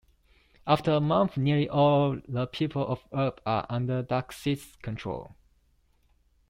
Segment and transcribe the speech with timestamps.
[0.65, 5.35] After a month, nearly all the people of Earth are under Darkseid's control.